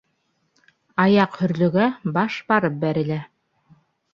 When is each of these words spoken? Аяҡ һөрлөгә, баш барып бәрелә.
Аяҡ 1.03 1.37
һөрлөгә, 1.41 1.85
баш 2.17 2.41
барып 2.53 2.81
бәрелә. 2.87 3.19